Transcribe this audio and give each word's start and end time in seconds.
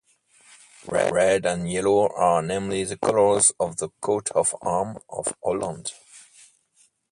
Red 0.87 1.45
and 1.45 1.71
yellow 1.71 2.07
are 2.15 2.41
namely 2.41 2.83
the 2.85 2.97
colours 2.97 3.51
of 3.59 3.77
the 3.77 3.89
coat-of-arms 4.01 4.97
of 5.07 5.31
Holland. 5.43 5.91